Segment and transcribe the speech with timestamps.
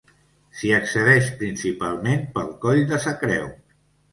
[0.61, 3.49] S'hi accedeix principalment pel Coll de sa Creu.